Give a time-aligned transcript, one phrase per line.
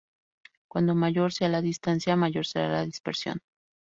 [0.67, 3.39] Cuando mayor sea la distancia, mayor será la dispersión.